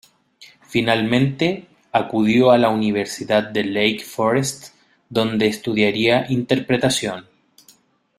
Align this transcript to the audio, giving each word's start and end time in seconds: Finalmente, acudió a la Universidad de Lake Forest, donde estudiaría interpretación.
Finalmente, 0.63 1.67
acudió 1.91 2.49
a 2.49 2.57
la 2.57 2.69
Universidad 2.69 3.43
de 3.51 3.63
Lake 3.65 4.03
Forest, 4.03 4.73
donde 5.09 5.45
estudiaría 5.45 6.25
interpretación. 6.27 7.27